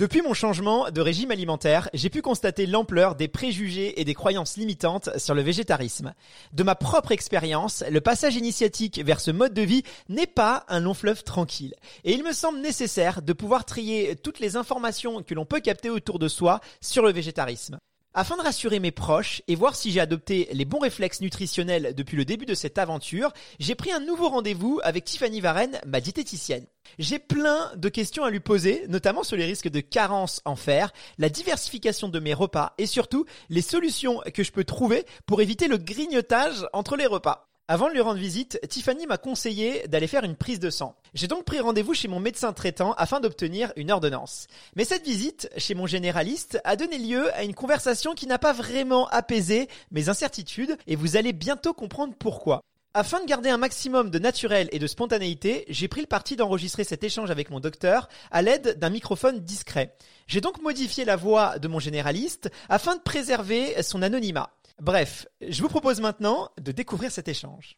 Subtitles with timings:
[0.00, 4.56] Depuis mon changement de régime alimentaire, j'ai pu constater l'ampleur des préjugés et des croyances
[4.56, 6.14] limitantes sur le végétarisme.
[6.54, 10.80] De ma propre expérience, le passage initiatique vers ce mode de vie n'est pas un
[10.80, 11.74] long fleuve tranquille.
[12.04, 15.90] Et il me semble nécessaire de pouvoir trier toutes les informations que l'on peut capter
[15.90, 17.78] autour de soi sur le végétarisme.
[18.12, 22.16] Afin de rassurer mes proches et voir si j'ai adopté les bons réflexes nutritionnels depuis
[22.16, 26.66] le début de cette aventure, j'ai pris un nouveau rendez-vous avec Tiffany Varenne, ma diététicienne.
[26.98, 30.92] J'ai plein de questions à lui poser, notamment sur les risques de carence en fer,
[31.18, 35.68] la diversification de mes repas et surtout les solutions que je peux trouver pour éviter
[35.68, 37.49] le grignotage entre les repas.
[37.72, 40.96] Avant de lui rendre visite, Tiffany m'a conseillé d'aller faire une prise de sang.
[41.14, 44.48] J'ai donc pris rendez-vous chez mon médecin traitant afin d'obtenir une ordonnance.
[44.74, 48.52] Mais cette visite chez mon généraliste a donné lieu à une conversation qui n'a pas
[48.52, 52.60] vraiment apaisé mes incertitudes et vous allez bientôt comprendre pourquoi.
[52.92, 56.82] Afin de garder un maximum de naturel et de spontanéité, j'ai pris le parti d'enregistrer
[56.82, 59.94] cet échange avec mon docteur à l'aide d'un microphone discret.
[60.26, 64.50] J'ai donc modifié la voix de mon généraliste afin de préserver son anonymat.
[64.80, 67.76] Bref, je vous propose maintenant de découvrir cet échange.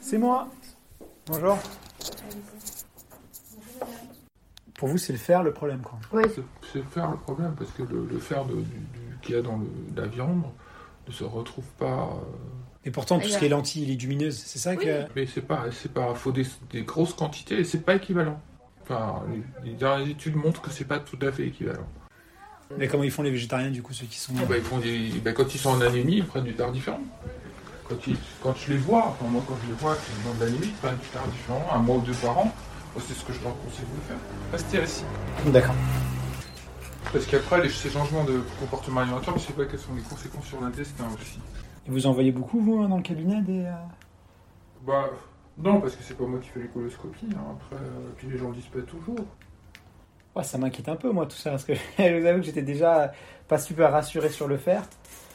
[0.00, 0.48] C'est moi.
[1.26, 1.58] Bonjour.
[4.74, 5.98] Pour vous, c'est le fer le problème, quoi.
[6.28, 8.44] C'est- C'est le fer le problème, parce que le, le fer
[9.22, 9.66] qu'il y a dans le-
[9.96, 10.42] la viande
[11.06, 12.10] ne se retrouve pas.
[12.12, 12.20] euh,
[12.86, 15.04] Et pourtant, tout ce qui est lentilles et légumineuses, c'est ça que.
[15.16, 18.40] mais c'est pas, c'est pas, faut des, des grosses quantités et c'est pas équivalent.
[18.82, 19.22] Enfin,
[19.64, 21.86] les, les dernières études montrent que c'est pas tout à fait équivalent.
[22.78, 24.32] Mais comment ils font les végétariens, du coup, ceux qui sont.
[24.40, 26.70] Ah bah, ils font des, bah, quand ils sont en anémie, ils prennent du tard
[26.70, 27.00] différent.
[27.88, 30.44] Quand, ils- quand je les vois, enfin, moi quand je les vois qui ont de
[30.44, 32.54] l'anémie, ils prennent du tard différent, un mois ou deux par an.
[32.94, 34.16] Moi, c'est ce que je leur conseille de faire.
[34.52, 35.04] Restez assis.
[35.46, 35.74] D'accord.
[37.12, 40.46] Parce qu'après, les- ces changements de comportement alimentaire, je sais pas quelles sont les conséquences
[40.46, 41.38] sur l'intestin aussi.
[41.86, 43.64] Et vous en voyez beaucoup, vous, hein, dans le cabinet des.
[43.64, 43.72] euh,
[44.86, 45.08] Bah,
[45.58, 47.28] non, parce que c'est pas moi qui fais les coloscopies.
[47.34, 47.56] hein.
[47.56, 49.18] Après, euh, puis les gens le disent pas toujours.
[50.34, 52.62] Ouais, ça m'inquiète un peu, moi, tout ça, parce que je vous avoue que j'étais
[52.62, 53.12] déjà
[53.48, 54.82] pas super rassuré sur le fer.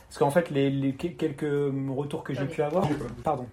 [0.08, 2.88] Parce qu'en fait, les, les que- quelques retours que j'ai pu avoir.
[3.24, 3.48] Pardon.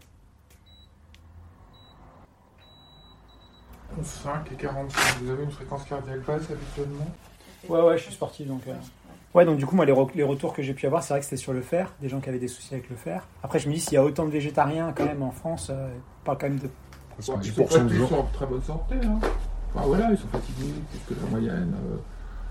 [4.03, 7.06] 5 et 45, vous avez une fréquence cardiaque basse habituellement?
[7.69, 8.62] Ouais, ouais, je suis sportif, donc.
[8.69, 8.75] euh,
[9.38, 11.21] Ouais, donc du coup, moi, les, re- les retours que j'ai pu avoir, c'est vrai
[11.21, 13.22] que c'était sur le fer, des gens qui avaient des soucis avec le fer.
[13.44, 15.88] Après, je me dis, s'il y a autant de végétariens, quand même, en France, euh,
[16.22, 16.69] on parle quand même de.
[17.21, 18.97] Ils sont pas tous en très bonne santé.
[19.04, 19.21] Hein.
[19.72, 21.72] Enfin voilà, ils sont fatigués plus que la moyenne.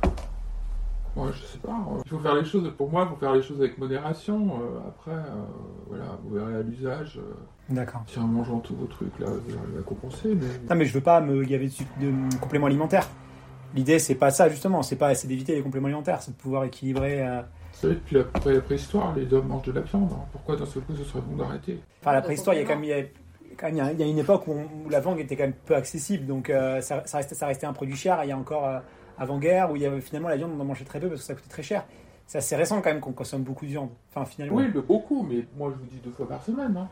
[0.06, 0.08] euh.
[1.18, 1.72] Ouais, je sais pas.
[1.72, 2.02] euh.
[2.06, 4.48] Il faut faire les choses, pour moi, il faut faire les choses avec modération.
[4.62, 5.44] euh, Après, euh,
[5.90, 7.18] voilà, vous verrez à l'usage.
[7.22, 7.34] euh,
[7.70, 8.04] D'accord.
[8.08, 10.36] Si en mangeant tous vos trucs, là, vous arrivez à compenser.
[10.36, 10.48] Mais...
[10.70, 11.68] Non, mais je veux pas me gaver
[12.00, 13.10] de, de compléments alimentaires.
[13.76, 14.82] L'idée, c'est pas ça, justement.
[14.82, 17.22] C'est pas, c'est d'éviter les compléments alimentaires, c'est de pouvoir équilibrer.
[17.26, 17.42] euh,
[17.74, 20.10] Vous savez, depuis la, après la préhistoire, les hommes mangent de la viande.
[20.14, 20.26] hein.
[20.32, 21.80] Pourquoi d'un seul coup ce serait bon d'arrêter?
[22.02, 23.04] Enfin, la préhistoire, il y a quand même, il y a,
[23.58, 24.56] quand même- il y a- il y a une époque où,
[24.90, 27.74] la viande était quand même peu accessible, donc euh, ça, ça restait, ça restait un
[27.74, 28.20] produit cher.
[28.24, 28.80] Il y a encore euh,
[29.20, 31.28] avant-guerre où il y avait finalement la viande, on en mangeait très peu parce que
[31.28, 31.86] ça coûtait très cher.
[32.26, 33.90] C'est assez récent quand même qu'on consomme beaucoup de viande.
[34.14, 34.56] Enfin, finalement.
[34.58, 36.76] Oui, mais beaucoup, mais moi je vous dis deux fois par semaine.
[36.78, 36.88] Hein.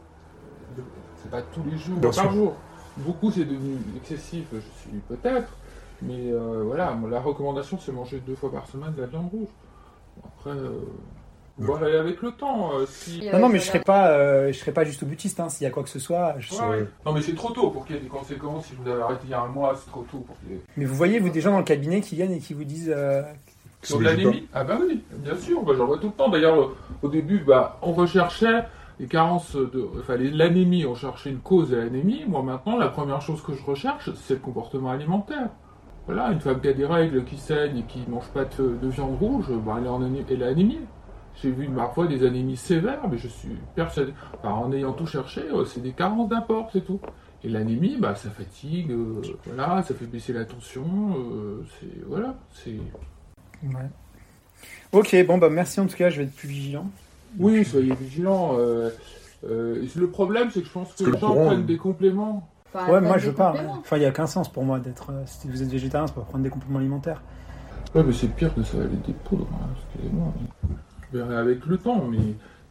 [1.21, 2.55] C'est pas tous les jours, par jour.
[2.97, 5.49] Beaucoup c'est devenu excessif, je suis peut-être,
[6.07, 9.29] mais euh, voilà, moi, la recommandation c'est manger deux fois par semaine de la viande
[9.31, 9.47] rouge.
[10.25, 10.79] Après, euh,
[11.59, 12.71] on va aller avec le temps.
[12.77, 13.29] euh, si...
[13.31, 15.39] Non, non, mais je serais pas, euh, je serais pas juste au butiste.
[15.39, 16.87] Hein, S'il y a quoi que ce soit, je Ouais, serais- ouais.
[17.05, 18.65] Non, mais c'est trop tôt pour qu'il y ait des conséquences.
[18.65, 20.53] Si vous avez arrêté il y a un mois, c'est trop tôt pour qu'il y
[20.55, 20.61] ait.
[20.77, 22.93] Mais vous voyez, vous, des gens dans le cabinet qui viennent et qui vous disent.
[22.95, 23.21] euh,
[23.83, 26.29] Sur de l'anémie Ah bah oui, bien sûr, bah, j'en vois tout le temps.
[26.29, 28.63] D'ailleurs, euh, au début, bah, on recherchait
[28.99, 29.87] les carences de...
[29.99, 32.23] Enfin, l'anémie, on cherchait une cause à l'anémie.
[32.27, 35.49] Moi, maintenant, la première chose que je recherche, c'est le comportement alimentaire.
[36.05, 38.77] Voilà, une femme qui a des règles, qui saigne et qui ne mange pas de,
[38.81, 40.81] de viande rouge, bah, elle, est en elle est anémie.
[41.41, 45.41] J'ai vu parfois des anémies sévères, mais je suis persuadé, enfin, en ayant tout cherché,
[45.51, 46.99] euh, c'est des carences d'apport, c'est tout.
[47.43, 50.85] Et l'anémie, bah, ça fatigue, euh, voilà, ça fait baisser la tension,
[51.17, 52.05] euh, c'est...
[52.07, 52.79] Voilà, c'est...
[53.63, 53.89] Ouais.
[54.91, 56.89] Ok, bon, bah merci en tout cas, je vais être plus vigilant.
[57.37, 58.57] Oui, soyez vigilants.
[58.57, 58.89] euh,
[59.43, 62.47] euh, le problème, c'est que je pense que les le gens prennent des compléments.
[62.89, 63.53] Ouais, moi je veux pas.
[63.57, 63.77] hein.
[63.79, 65.11] Enfin, il n'y a aucun sens pour moi d'être.
[65.11, 67.21] euh, si vous êtes végétarien, c'est pas prendre des compléments alimentaires.
[67.93, 70.27] Ouais, mais c'est pire que ça, les des poudres, hein, excusez-moi.
[70.39, 70.75] mais-
[71.17, 72.17] verrai avec le temps, mais,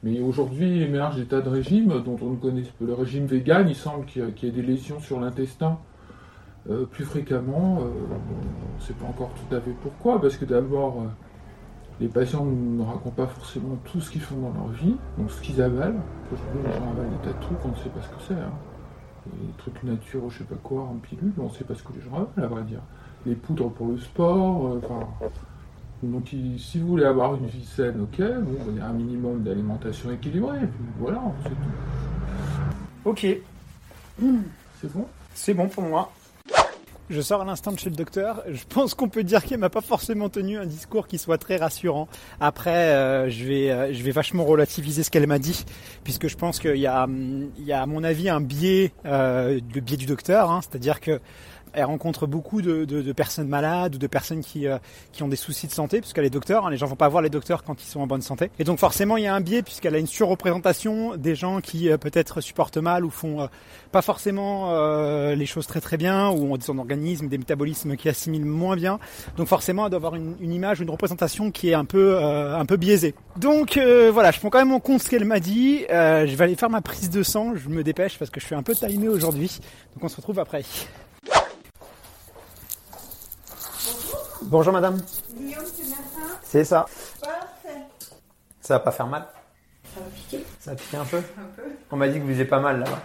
[0.03, 2.85] mais aujourd'hui émergent des tas de régimes dont on ne connaît pas.
[2.85, 5.79] Le régime vegan, il semble qu'il y, ait des lésions sur l'intestin
[6.69, 7.79] euh, plus fréquemment.
[7.81, 11.07] Euh, on ne sait pas encore tout à fait pourquoi, parce que d'abord, euh,
[12.01, 15.41] les patients ne racontent pas forcément tout ce qu'ils font dans leur vie, donc ce
[15.41, 16.03] qu'ils avalent.
[16.33, 18.35] Aujourd'hui, les gens avalent des tas de trucs, on ne sait pas ce que c'est.
[18.35, 18.53] Hein.
[19.27, 22.03] Des trucs nature, je sais pas quoi, en pilule, on sait pas ce que les
[22.03, 22.81] gens avalent, à vrai dire.
[23.25, 25.07] Les poudres pour le sport, enfin.
[26.03, 29.43] Donc, si vous voulez avoir une vie saine, ok, bon, il y a un minimum
[29.43, 30.69] d'alimentation équilibrée,
[30.99, 33.07] voilà, c'est tout.
[33.07, 33.27] Ok.
[34.81, 35.07] C'est bon?
[35.33, 36.13] C'est bon pour moi.
[37.11, 38.43] Je sors à l'instant de chez le docteur.
[38.49, 41.57] Je pense qu'on peut dire qu'il m'a pas forcément tenu un discours qui soit très
[41.57, 42.09] rassurant.
[42.41, 45.67] Après, euh, je vais, euh, je vais vachement relativiser ce qu'elle m'a dit,
[46.03, 49.61] puisque je pense qu'il y a, il y a à mon avis un biais, euh,
[49.75, 51.21] le biais du docteur, hein, c'est-à-dire que
[51.75, 54.79] elle rencontre beaucoup de, de, de, personnes malades ou de personnes qui, euh,
[55.13, 56.67] qui ont des soucis de santé, puisqu'elle est docteur.
[56.67, 58.51] Hein, les gens vont pas voir les docteurs quand ils sont en bonne santé.
[58.59, 61.91] Et donc forcément, il y a un biais puisqu'elle a une surreprésentation des gens qui
[61.91, 63.47] euh, peut-être supportent mal ou font euh,
[63.93, 64.45] pas forcément
[65.35, 68.99] les choses très très bien ou ont des organismes, des métabolismes qui assimilent moins bien.
[69.37, 72.65] Donc forcément, elle doit avoir une, une image, une représentation qui est un peu un
[72.67, 73.15] peu biaisée.
[73.37, 75.85] Donc voilà, je prends quand même en compte ce qu'elle m'a dit.
[75.89, 77.55] je vais aller faire ma prise de sang.
[77.55, 79.61] Je me dépêche parce que je suis un peu timé aujourd'hui.
[79.95, 80.65] Donc on se retrouve après.
[84.47, 85.01] Bonjour madame.
[85.35, 86.87] Guillaume, c'est médecin C'est ça.
[87.21, 87.81] Parfait.
[88.61, 89.27] Ça va pas faire mal?
[89.95, 91.17] Ça va piquer Ça va piquer un peu?
[91.17, 91.63] Un peu.
[91.91, 93.03] On m'a dit que vous faisiez pas mal là-bas.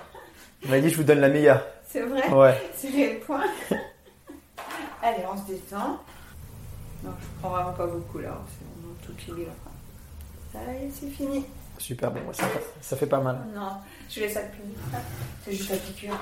[0.66, 1.66] On m'a dit que je vous donne la meilleure.
[1.88, 2.30] C'est vrai?
[2.30, 2.72] Ouais.
[2.76, 3.46] C'est le point.
[5.02, 6.00] Allez, on se détend.
[7.04, 8.38] Non, je prends vraiment pas beaucoup là.
[8.50, 9.54] C'est vraiment tout qui là.
[10.52, 11.46] Ça y est, c'est fini.
[11.78, 12.44] Super, bon, ça,
[12.82, 13.38] ça fait pas mal.
[13.56, 13.78] Non,
[14.10, 14.78] je laisse ça plus vite.
[15.46, 16.20] C'est juste la piqûre.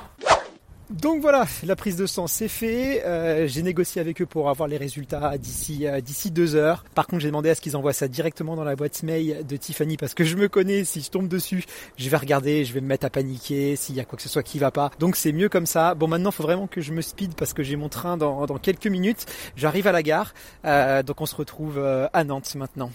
[0.90, 3.04] Donc voilà, la prise de sang c'est fait.
[3.06, 6.86] Euh, j'ai négocié avec eux pour avoir les résultats d'ici euh, d'ici deux heures.
[6.96, 9.58] Par contre, j'ai demandé à ce qu'ils envoient ça directement dans la boîte mail de
[9.58, 10.86] Tiffany parce que je me connais.
[10.86, 11.66] Si je tombe dessus,
[11.98, 14.30] je vais regarder, je vais me mettre à paniquer s'il y a quoi que ce
[14.30, 14.92] soit qui va pas.
[14.98, 15.94] Donc c'est mieux comme ça.
[15.94, 18.58] Bon, maintenant, faut vraiment que je me speed parce que j'ai mon train dans, dans
[18.58, 19.26] quelques minutes.
[19.58, 22.92] J'arrive à la gare, euh, donc on se retrouve euh, à Nantes maintenant.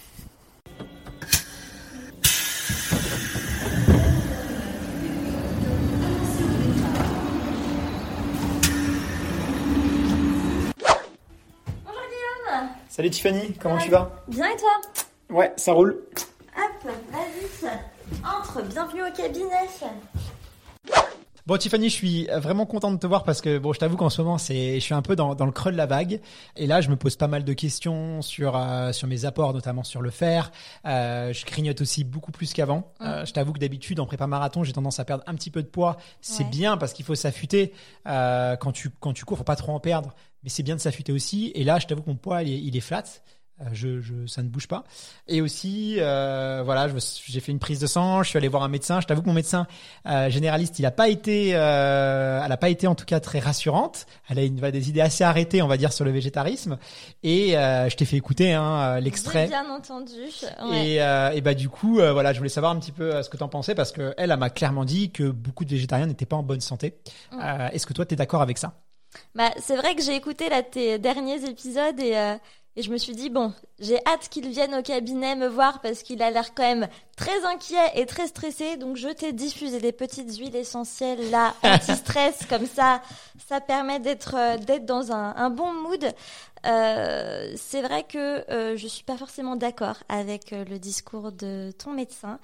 [12.95, 13.85] Salut Tiffany, comment Ouais.
[13.85, 14.11] tu vas?
[14.29, 14.71] Bien et toi?
[15.31, 15.99] Ouais, ça roule.
[16.59, 17.71] Hop, vas-y.
[18.23, 19.67] Entre, bienvenue au cabinet.
[21.47, 24.11] Bon Tiffany, je suis vraiment content de te voir parce que bon, je t'avoue qu'en
[24.11, 26.21] ce moment, c'est, je suis un peu dans, dans le creux de la vague
[26.55, 29.85] et là, je me pose pas mal de questions sur euh, sur mes apports, notamment
[29.85, 30.53] sur le fer.
[30.85, 32.93] Euh, je grignote aussi beaucoup plus qu'avant.
[33.01, 35.63] Euh, je t'avoue que d'habitude, en prépa marathon, j'ai tendance à perdre un petit peu
[35.63, 35.97] de poids.
[36.21, 36.51] C'est Ouais.
[36.51, 37.73] bien parce qu'il faut s'affûter
[38.07, 40.81] euh, quand tu quand tu cours, faut pas trop en perdre, mais c'est bien de
[40.81, 41.53] s'affûter aussi.
[41.55, 43.05] Et là, je t'avoue que mon poids, il est, il est flat.
[43.61, 44.83] Euh, Je, je, ça ne bouge pas.
[45.29, 46.89] Et aussi, euh, voilà,
[47.27, 48.23] j'ai fait une prise de sang.
[48.23, 49.01] Je suis allé voir un médecin.
[49.03, 49.67] Je t'avoue que mon médecin
[50.07, 53.41] euh, généraliste, il a pas été, euh, elle a pas été en tout cas très
[53.41, 54.07] rassurante.
[54.31, 56.79] Elle a une, des idées assez arrêtées, on va dire, sur le végétarisme.
[57.23, 59.43] Et euh, je t'ai fait écouter hein, l'extrait.
[59.45, 60.13] J'ai bien entendu.
[60.71, 60.95] Ouais.
[60.95, 63.23] Et, euh, et bah du coup, euh, voilà, je voulais savoir un petit peu euh,
[63.23, 66.07] ce que t'en pensais parce que elle, elle m'a clairement dit que beaucoup de végétariens
[66.07, 66.95] n'étaient pas en bonne santé.
[67.33, 67.39] Mm.
[67.41, 68.81] Euh, Est-ce que toi, t'es d'accord avec ça?
[69.35, 72.37] Bah, c'est vrai que j'ai écouté là, tes derniers épisodes et, euh,
[72.75, 76.03] et je me suis dit, bon, j'ai hâte qu'il vienne au cabinet me voir parce
[76.03, 78.79] qu'il a l'air quand même très inquiet et très stressé.
[78.79, 83.03] Donc, je t'ai diffusé des petites huiles essentielles là, anti-stress, comme ça,
[83.47, 86.15] ça permet d'être euh, d'être dans un, un bon mood.
[86.65, 91.93] Euh, c'est vrai que euh, je suis pas forcément d'accord avec le discours de ton
[91.93, 92.39] médecin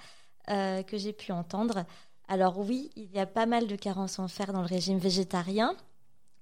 [0.48, 1.84] que j'ai pu entendre.
[2.26, 5.74] Alors oui, il y a pas mal de carences en fer dans le régime végétarien.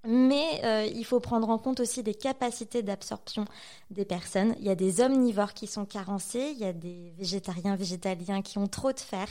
[0.06, 3.44] Mais euh, il faut prendre en compte aussi les capacités d'absorption
[3.90, 4.54] des personnes.
[4.58, 8.58] Il y a des omnivores qui sont carencés, il y a des végétariens, végétaliens qui
[8.58, 9.26] ont trop de fer.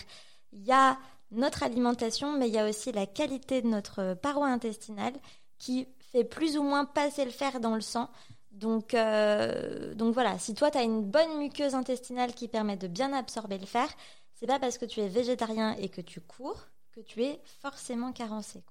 [0.52, 0.98] Il y a
[1.32, 5.14] notre alimentation, mais il y a aussi la qualité de notre paroi intestinale
[5.58, 8.10] qui fait plus ou moins passer le fer dans le sang.
[8.52, 13.12] Donc, euh, voilà, si toi tu as une bonne muqueuse intestinale qui permet de bien
[13.14, 13.88] absorber le fer,
[14.34, 18.14] c'est pas parce que tu es végétarien et que tu cours que tu es forcément
[18.14, 18.64] carencé.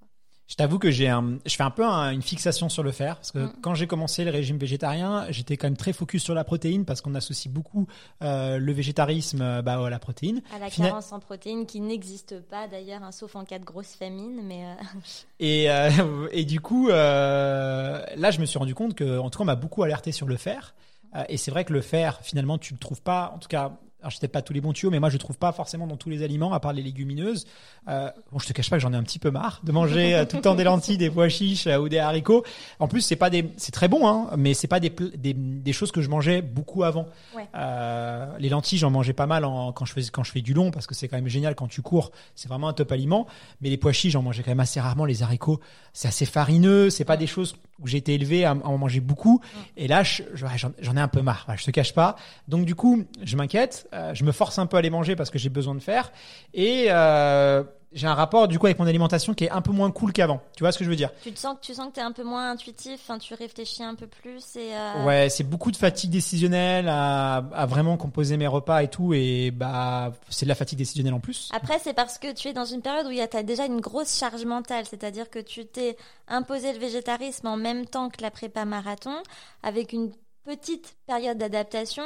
[0.46, 3.16] Je t'avoue que j'ai un, je fais un peu un- une fixation sur le fer
[3.16, 3.52] parce que Mm.
[3.62, 7.00] quand j'ai commencé le régime végétarien, j'étais quand même très focus sur la protéine parce
[7.00, 7.86] qu'on associe beaucoup
[8.22, 10.42] euh, le végétarisme euh, bah, à la protéine.
[10.54, 13.64] À la Fina- carence en protéines qui n'existe pas d'ailleurs, hein, sauf en cas de
[13.64, 14.42] grosse famine.
[14.44, 14.74] Mais euh,
[15.40, 19.42] Et, euh, et du coup, là, je me suis rendu compte que, en tout cas,
[19.42, 20.74] on m'a beaucoup alerté sur le fer.
[21.28, 23.72] Et c'est vrai que le fer, finalement, tu le trouves pas, en tout cas,
[24.04, 25.96] alors je peut-être pas tous les bons tuyaux, mais moi je trouve pas forcément dans
[25.96, 27.46] tous les aliments, à part les légumineuses.
[27.88, 30.14] Euh, bon, je te cache pas que j'en ai un petit peu marre de manger
[30.14, 32.44] euh, tout le temps des lentilles, des pois chiches euh, ou des haricots.
[32.80, 35.72] En plus, c'est pas des, c'est très bon, hein, mais c'est pas des, des, des
[35.72, 37.06] choses que je mangeais beaucoup avant.
[37.34, 37.46] Ouais.
[37.54, 40.52] Euh, les lentilles, j'en mangeais pas mal en, quand je fais quand je fais du
[40.54, 43.26] long parce que c'est quand même génial quand tu cours, c'est vraiment un top aliment.
[43.62, 45.04] Mais les pois chiches, j'en mangeais quand même assez rarement.
[45.06, 45.60] Les haricots,
[45.94, 49.00] c'est assez farineux, c'est pas des choses où j'ai été élevé à, à en manger
[49.00, 49.40] beaucoup.
[49.76, 50.46] Et là, je- je-
[50.80, 51.46] j'en ai un peu marre.
[51.56, 52.16] Je te cache pas.
[52.48, 53.88] Donc du coup, je m'inquiète.
[53.94, 56.10] Euh, je me force un peu à les manger parce que j'ai besoin de faire.
[56.52, 59.92] Et euh, j'ai un rapport du coup avec mon alimentation qui est un peu moins
[59.92, 60.40] cool qu'avant.
[60.56, 61.10] Tu vois ce que je veux dire?
[61.22, 63.94] Tu te sens que tu sens que t'es un peu moins intuitif, tu réfléchis un
[63.94, 64.74] peu plus et.
[64.74, 69.14] euh, Ouais, c'est beaucoup de fatigue décisionnelle à, à vraiment composer mes repas et tout.
[69.14, 71.50] Et bah, c'est de la fatigue décisionnelle en plus.
[71.54, 73.64] Après, c'est parce que tu es dans une période où il y a t'as déjà
[73.66, 75.96] une grosse charge mentale, c'est-à-dire que tu t'es
[76.26, 79.14] imposé le végétarisme en même temps que la prépa marathon,
[79.62, 80.10] avec une
[80.44, 82.04] petite période d'adaptation.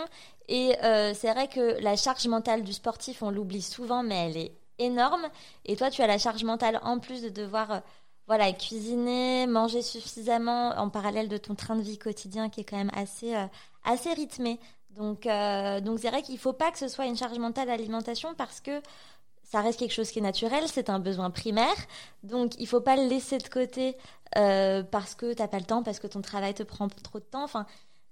[0.48, 4.36] Et euh, c'est vrai que la charge mentale du sportif, on l'oublie souvent, mais elle
[4.36, 5.28] est énorme.
[5.66, 7.80] Et toi, tu as la charge mentale en plus de devoir euh,
[8.26, 12.76] voilà, cuisiner, manger suffisamment en parallèle de ton train de vie quotidien qui est quand
[12.76, 13.46] même assez, euh,
[13.84, 14.58] assez rythmé.
[14.90, 15.28] Donc,
[15.84, 18.82] donc c'est vrai qu'il faut pas que ce soit une charge mentale l'alimentation parce que
[19.44, 21.76] ça reste quelque chose qui est naturel, c'est un besoin primaire.
[22.24, 23.96] Donc, il faut pas le laisser de côté
[24.32, 27.44] parce que t'as pas le temps, parce que ton travail te prend trop de temps.
[27.44, 27.64] Enfin,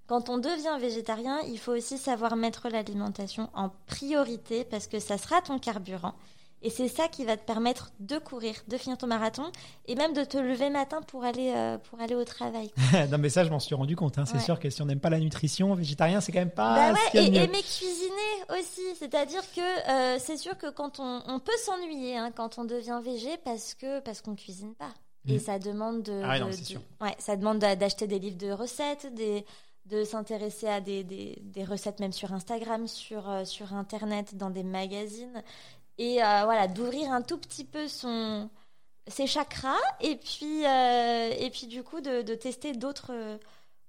[0.07, 5.19] quand on devient végétarien, il faut aussi savoir mettre l'alimentation en priorité parce que ça
[5.19, 6.15] sera ton carburant.
[6.63, 9.45] Et c'est ça qui va te permettre de courir, de finir ton marathon
[9.87, 12.71] et même de te lever matin pour aller, euh, pour aller au travail.
[13.11, 14.17] non, mais ça, je m'en suis rendu compte.
[14.19, 14.25] Hein.
[14.25, 14.43] C'est Ouais.
[14.43, 16.75] sûr que si on n'aime pas la nutrition, végétarien, c'est quand même pas.
[16.75, 18.81] Bah ouais, et aimer cuisiner aussi.
[18.99, 23.01] C'est-à-dire que euh, c'est sûr que quand on, on peut s'ennuyer hein, quand on devient
[23.05, 24.91] végé parce que parce qu'on cuisine pas.
[25.29, 25.41] Et Mhm.
[25.41, 29.13] ça demande de, Ah ouais, non, de- ça demande d'a- d'acheter des livres de recettes,
[29.15, 29.45] des
[29.87, 34.65] de s'intéresser à des, des, recettes même sur Instagram, sur euh, sur internet, dans des
[34.65, 35.43] magazines
[35.99, 38.51] et euh, voilà d'ouvrir un tout petit peu son
[39.07, 43.39] ses chakras et puis euh, et puis du coup de, de tester d'autres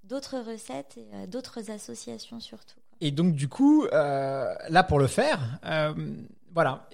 [0.03, 2.79] d'autres recettes et d'autres associations surtout.
[2.99, 5.39] Et donc, du coup, là, pour le faire,
[6.51, 6.87] voilà.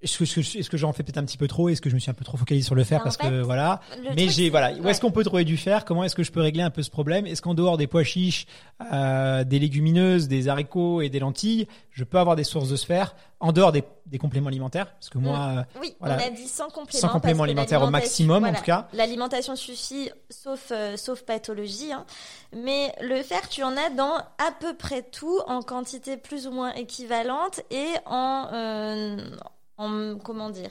[0.00, 1.68] Est-ce que, j'en fais peut-être un petit peu trop?
[1.68, 3.16] Est-ce que je me suis un peu trop focalisé sur le fer Bah, en parce
[3.16, 3.80] que voilà.
[4.14, 4.72] Mais j'ai voilà.
[4.72, 4.92] Où ouais.
[4.92, 5.84] est-ce qu'on peut trouver du fer?
[5.84, 7.26] Comment est-ce que je peux régler un peu ce problème?
[7.26, 8.46] Est-ce qu'en dehors des pois chiches,
[8.92, 12.86] euh, des légumineuses, des haricots et des lentilles, je peux avoir des sources de ce
[12.86, 14.92] fer en dehors des, des compléments alimentaires?
[14.92, 16.16] Parce que moi, euh, Oui, Voilà.
[16.22, 17.00] on a dit sans complément.
[17.00, 18.86] Sans complément parce que alimentaire au maximum, en tout cas.
[18.92, 21.92] L'alimentation suffit, sauf, euh, sauf pathologie.
[21.92, 22.04] hein.
[22.56, 26.52] Mais le fer, tu en as dans à peu près tout, en quantité plus ou
[26.52, 29.16] moins équivalente et en, euh,
[29.78, 30.70] en comment dire.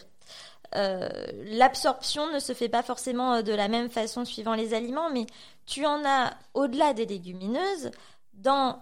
[0.76, 1.10] euh,
[1.46, 5.26] L'absorption ne se fait pas forcément euh, de la même façon suivant les aliments, mais
[5.66, 7.92] tu en as au-delà des légumineuses
[8.34, 8.80] dans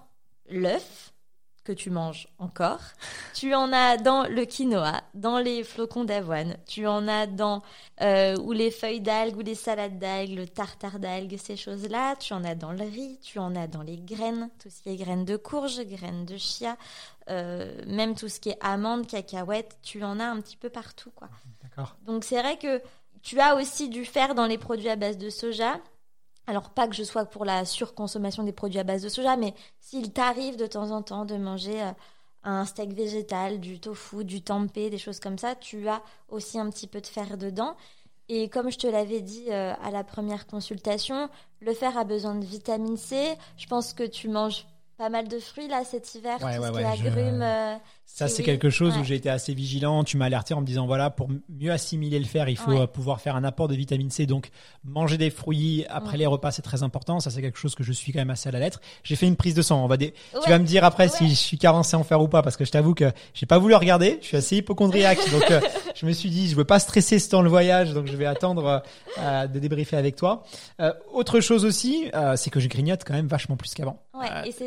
[0.49, 1.13] l'œuf
[1.65, 2.79] que tu manges encore.
[3.33, 6.55] Tu en as dans le quinoa, dans les flocons d'avoine.
[6.67, 7.63] Tu en as dans
[8.01, 12.15] euh, ou les feuilles d'algues ou les salades d'algues, le tartare d'algues, ces choses-là.
[12.17, 14.89] Tu en as dans le riz, tu en as dans les graines, tout ce qui
[14.89, 16.77] est graines de courge, graines de chia,
[17.29, 19.77] euh, même tout ce qui est amandes, cacahuètes.
[19.81, 21.29] Tu en as un petit peu partout, quoi.
[21.63, 21.97] d'accord.
[22.05, 22.79] Donc c'est vrai que
[23.23, 25.79] tu as aussi du fer dans les produits à base de soja.
[26.47, 29.53] Alors pas que je sois pour la surconsommation des produits à base de soja, mais
[29.79, 31.91] s'il t'arrive de temps en temps de manger euh,
[32.43, 36.69] un steak végétal, du tofu, du tempeh, des choses comme ça, tu as aussi un
[36.69, 37.75] petit peu de fer dedans.
[38.29, 41.29] Et comme je te l'avais dit euh, à la première consultation,
[41.61, 43.35] le fer a besoin de vitamine C.
[43.57, 44.65] Je pense que tu manges
[44.97, 47.07] pas mal de fruits là cet hiver, Ouais, tout ouais, ce qui ouais, est je-
[47.07, 47.41] agrumes.
[47.41, 47.75] euh,
[48.07, 50.05] Ça, c'est quelque chose où j'ai été assez vigilant.
[50.05, 52.79] Tu m'as alerté en me disant voilà, pour mieux assimiler le fer, il faut Ouais.
[52.81, 54.25] euh, pouvoir faire un apport de vitamine C.
[54.25, 54.51] Donc,
[54.85, 56.17] manger des fruits après Ouais.
[56.19, 57.19] les repas, c'est très important.
[57.19, 58.79] Ça, c'est quelque chose que je suis quand même assez à la lettre.
[59.03, 59.83] J'ai fait une prise de sang.
[59.83, 60.13] On va dé-.
[60.43, 62.63] Tu vas me dire après si je suis carencé en fer ou pas, parce que
[62.63, 64.17] je t'avoue que j'ai pas voulu regarder.
[64.21, 65.59] Je suis assez hypochondriaque, donc euh,
[65.95, 68.81] je me suis dit je veux pas stresser dans le voyage, donc je vais attendre
[69.19, 70.43] euh, de débriefer avec toi.
[70.79, 72.05] Euh, autre chose aussi,
[72.37, 73.99] c'est que je grignote quand même vachement plus qu'avant.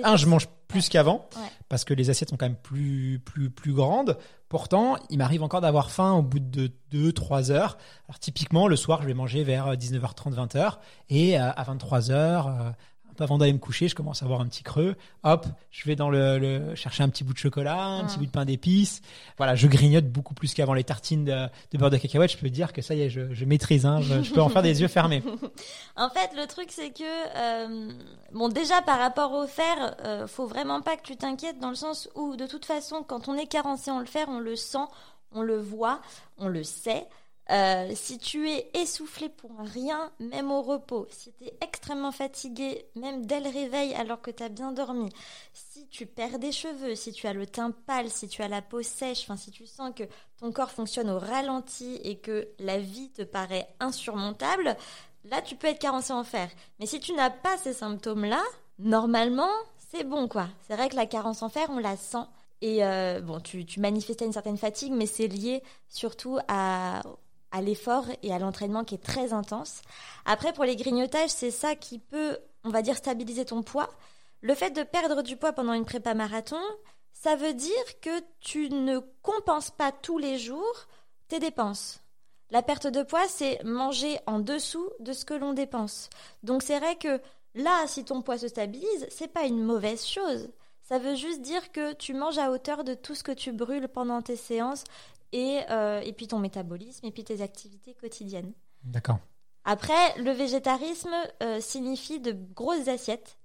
[0.04, 1.48] Un, je mange plus qu'avant Ouais.
[1.68, 4.16] parce que les assiettes sont quand même plus plus plus grandes.
[4.48, 7.76] Pourtant, il m'arrive encore d'avoir faim au bout de 2-3 heures.
[8.08, 10.74] Alors typiquement, le soir, je vais manger vers 19h30, 20h.
[11.10, 14.40] Et euh, à 23h, euh, un peu avant d'aller me coucher, je commence à avoir
[14.40, 14.94] un petit creux.
[15.22, 18.20] Hop, je vais dans le, le- chercher un petit bout de chocolat, un petit Mm.
[18.20, 19.02] bout de pain d'épices.
[19.36, 22.30] Voilà, je grignote beaucoup plus qu'avant les tartines de, de beurre de cacahuète.
[22.32, 23.86] Je peux dire que ça y est, je, je maîtrise.
[23.86, 25.22] Hein, je, je peux en faire des yeux fermés.
[25.96, 27.02] En fait, le truc, c'est que,
[27.36, 27.92] euh,
[28.32, 31.74] bon, déjà, par rapport au fer, euh, faut vraiment pas que tu t'inquiètes dans le
[31.74, 34.78] sens où, de toute façon, quand on est carencé en le fer, on le sent,
[35.32, 36.00] on le voit,
[36.38, 37.04] on le sait.
[37.50, 42.84] Euh, si tu es essoufflé pour rien, même au repos, si tu es extrêmement fatigué,
[42.94, 45.08] même dès le réveil alors que tu as bien dormi,
[45.54, 48.60] si tu perds des cheveux, si tu as le teint pâle, si tu as la
[48.60, 50.02] peau sèche, enfin si tu sens que
[50.38, 54.76] ton corps fonctionne au ralenti et que la vie te paraît insurmontable,
[55.24, 56.50] là tu peux être carencé en fer.
[56.80, 58.42] Mais si tu n'as pas ces symptômes-là,
[58.78, 59.48] normalement,
[59.90, 60.48] c'est bon quoi.
[60.66, 62.26] C'est vrai que la carence en fer, on la sent.
[62.60, 67.02] Et euh, bon, tu, tu manifestais une certaine fatigue, mais c'est lié surtout à,
[67.50, 69.82] à l'effort et à l'entraînement qui est très intense.
[70.24, 73.88] Après, pour les grignotages, c'est ça qui peut, on va dire, stabiliser ton poids.
[74.40, 76.60] Le fait de perdre du poids pendant une prépa marathon,
[77.12, 80.86] ça veut dire que tu ne compenses pas tous les jours
[81.28, 82.00] tes dépenses.
[82.50, 86.08] La perte de poids, c'est manger en dessous de ce que l'on dépense.
[86.42, 87.20] Donc c'est vrai que
[87.54, 90.48] là, si ton poids se stabilise, c'est pas une mauvaise chose.
[90.82, 93.88] Ça veut juste dire que tu manges à hauteur de tout ce que tu brûles
[93.88, 94.84] pendant tes séances
[95.32, 98.52] et, euh, et puis ton métabolisme et puis tes activités quotidiennes.
[98.84, 99.18] D'accord.
[99.64, 103.38] Après, le végétarisme euh, signifie de grosses assiettes.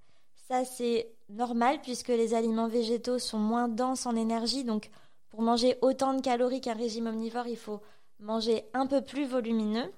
[0.48, 4.64] Ça, c'est normal puisque les aliments végétaux sont moins denses en énergie.
[4.64, 4.90] Donc,
[5.28, 7.80] pour manger autant de calories qu'un régime omnivore, il faut
[8.20, 9.92] manger un peu plus volumineux.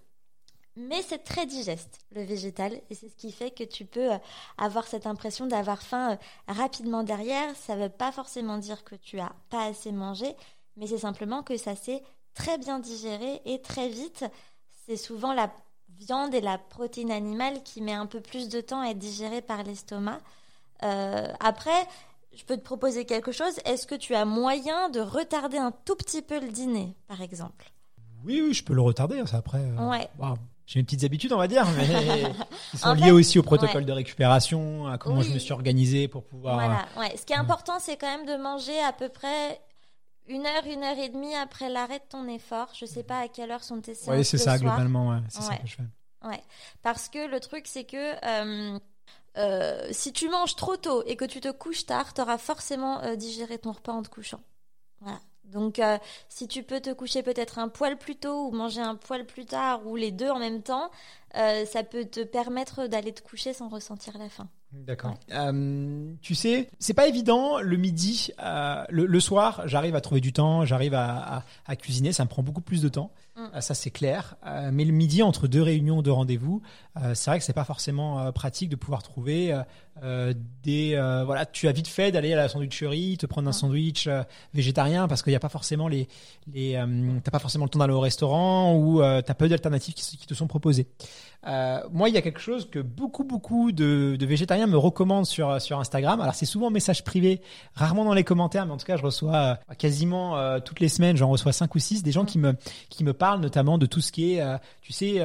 [0.79, 4.19] Mais c'est très digeste, le végétal, et c'est ce qui fait que tu peux euh,
[4.59, 7.57] avoir cette impression d'avoir faim rapidement derrière.
[7.57, 10.37] Ça ne veut pas forcément dire que tu as pas assez mangé,
[10.77, 12.03] mais c'est simplement que ça s'est
[12.35, 14.25] très bien digéré et très vite.
[14.87, 15.51] C'est souvent la
[15.99, 19.41] viande et la protéine animale qui met un peu plus de temps à être digérée
[19.41, 20.19] par l'estomac.
[20.83, 21.87] Euh, après,
[22.37, 23.55] je peux te proposer quelque chose.
[23.65, 27.71] Est-ce que tu as moyen de retarder un tout petit peu le dîner, par exemple?
[28.25, 29.23] Oui, oui, je peux le retarder.
[29.27, 29.59] Ça après.
[29.61, 30.09] euh, Ouais.
[30.19, 30.35] bah,
[30.67, 32.25] j'ai mes petites habitudes, on va dire, mais
[32.73, 33.85] qui sont liées aussi au protocole ouais.
[33.87, 36.55] de récupération, à comment je me suis organisé pour pouvoir.
[36.57, 36.85] Voilà.
[36.99, 37.17] Ouais.
[37.17, 39.61] Ce qui est important, c'est quand même de manger à peu près
[40.29, 42.69] une heure, une heure et demie après l'arrêt de ton effort.
[42.75, 44.77] Je sais pas à quelle heure sont tes séances Oui, c'est ça, soir.
[44.77, 45.11] globalement.
[45.11, 45.83] Ouais, c'est ça que je fais.
[46.27, 46.43] Ouais,
[46.83, 48.79] parce que le truc c'est que euh,
[49.39, 53.03] euh, si tu manges trop tôt et que tu te couches tard, tu auras forcément
[53.03, 54.41] euh, digéré ton repas en te couchant.
[55.01, 55.21] Voilà.
[55.45, 55.81] Donc
[56.29, 59.45] si tu peux te coucher peut-être un poil plus tôt ou manger un poil plus
[59.45, 60.91] tard ou les deux en même temps,
[61.35, 64.49] ça peut te permettre d'aller te coucher sans ressentir la faim.
[64.87, 65.15] D'accord.
[65.33, 70.21] Euh, tu sais, c'est pas évident le midi, euh, le, le soir, j'arrive à trouver
[70.21, 73.49] du temps, j'arrive à, à- à cuisiner, ça me prend beaucoup plus de temps, Mm.
[73.55, 74.37] Euh, ça c'est clair.
[74.47, 76.63] Euh, mais le midi entre deux réunions, deux rendez-vous,
[77.13, 79.55] c'est vrai que c'est pas forcément pratique de pouvoir trouver
[80.63, 80.95] des,
[81.27, 83.53] voilà, tu as vite fait d'aller à la sandwicherie, te prendre un Mm.
[83.53, 84.09] sandwich
[84.55, 86.09] végétarien parce qu'il n'y a pas forcément les,
[86.51, 86.83] les,
[87.23, 90.47] t'as pas forcément le temps d'aller au restaurant ou t'as peu d'alternatives qui, te sont
[90.47, 90.87] proposées.
[91.45, 95.51] Moi, il y a quelque chose que beaucoup, beaucoup de, de végétariens me recommandent sur,
[95.51, 96.21] Instagram.
[96.21, 97.41] Alors, c'est souvent en message privé,
[97.75, 100.89] rarement dans les commentaires, mais en tout cas, je reçois euh, quasiment euh, toutes les
[100.89, 104.13] semaines, j'en reçois cinq ou six, des gens qui me, parlent notamment de tout ce
[104.13, 105.21] qui est, euh, tu sais,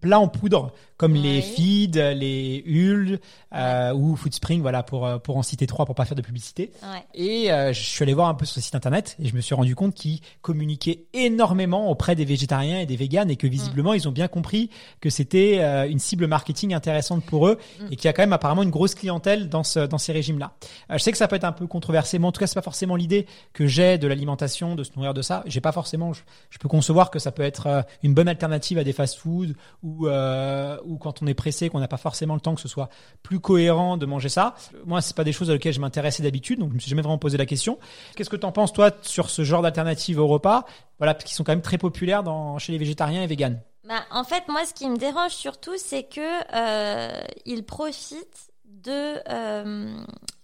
[0.00, 1.42] plats en poudre, comme les Ouais.
[1.42, 3.20] feeds, les hulles
[3.54, 6.70] euh, ou Foodspring, voilà, pour, euh, pour en citer trois pour pas faire de publicité.
[6.82, 7.04] Ouais.
[7.14, 9.40] Et euh, je suis allé voir un peu sur le site internet et je me
[9.40, 13.92] suis rendu compte qu'ils communiquaient énormément auprès des végétariens et des véganes et que visiblement
[13.94, 17.86] ils ont bien compris que c'était euh, une cible marketing intéressante pour eux Mm.
[17.92, 20.52] et qu'il y a quand même apparemment une grosse clientèle dans ce dans ces régimes-là.
[20.90, 22.54] Euh, je sais que ça peut être un peu controversé, mais en tout cas c'est
[22.54, 25.42] pas forcément l'idée que j'ai de l'alimentation, de se nourrir de ça.
[25.46, 28.78] J'ai pas forcément, je, je peux concevoir que ça peut être euh, une bonne alternative
[28.78, 32.40] à des fast-foods ou euh, ou quand on est pressé, qu'on n'a pas forcément le
[32.40, 32.88] temps que ce soit
[33.22, 34.54] plus cohérent de manger ça.
[34.84, 37.02] Moi, c'est pas des choses à lesquelles je m'intéressais d'habitude, donc je me suis jamais
[37.02, 37.78] vraiment posé la question.
[38.14, 40.64] Qu'est-ce que tu en penses toi sur ce genre d'alternative au repas,
[40.98, 42.22] voilà, qui sont quand même très populaires
[42.58, 43.60] chez les végétariens et véganes?
[43.86, 49.20] Bah, en fait, moi, ce qui me dérange surtout, c'est que euh, ils profitent de
[49.28, 49.96] euh,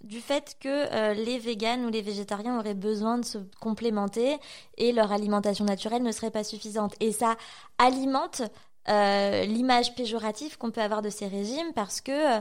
[0.04, 4.36] du fait que euh, les véganes ou les végétariens auraient besoin de se complémenter
[4.78, 6.94] et leur alimentation naturelle ne serait pas suffisante.
[7.00, 7.36] Et ça
[7.78, 8.42] alimente
[8.88, 12.40] euh, l'image péjorative qu'on peut avoir de ces régimes parce que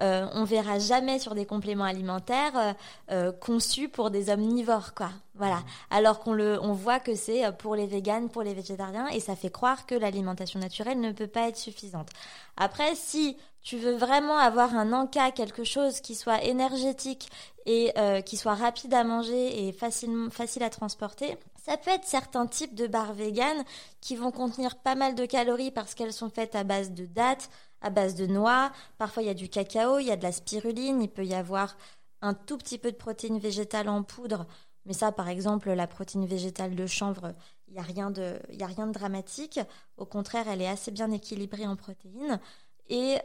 [0.00, 2.72] euh, on verra jamais sur des compléments alimentaires euh,
[3.10, 5.10] euh, conçus pour des omnivores, quoi.
[5.34, 5.62] Voilà.
[5.90, 9.20] Alors qu'on le, on voit que c'est euh, pour les véganes, pour les végétariens, et
[9.20, 12.08] ça fait croire que l'alimentation naturelle ne peut pas être suffisante.
[12.56, 17.28] Après, si tu veux vraiment avoir un encas, quelque chose qui soit énergétique
[17.66, 22.04] et euh, qui soit rapide à manger et facilement, facile à transporter, ça peut être
[22.04, 23.64] certains types de barres véganes
[24.00, 27.50] qui vont contenir pas mal de calories parce qu'elles sont faites à base de dattes,
[27.80, 28.72] à base de noix.
[28.98, 31.34] Parfois, il y a du cacao, il y a de la spiruline, il peut y
[31.34, 31.76] avoir
[32.20, 34.46] un tout petit peu de protéines végétales en poudre.
[34.86, 37.34] Mais ça, par exemple, la protéine végétale de chanvre,
[37.68, 39.60] il n'y a, rien de- il y a rien de dramatique.
[39.96, 42.40] Au contraire, elle est assez bien équilibrée en protéines.
[42.88, 43.18] Et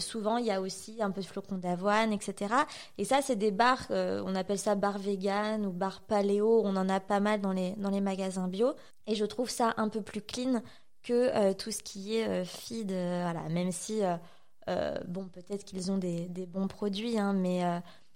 [0.00, 2.54] souvent, il y a aussi un peu de flocons d'avoine, etc.
[2.96, 6.62] Et ça, c'est des bars, on appelle ça bar vegan ou bar paléo.
[6.64, 8.74] On en a pas mal dans les, dans les magasins bio.
[9.06, 10.62] Et je trouve ça un peu plus clean
[11.02, 12.90] que tout ce qui est feed.
[12.90, 14.00] voilà, même si,
[15.06, 17.62] bon, peut-être qu'ils ont des, bons produits, hein, mais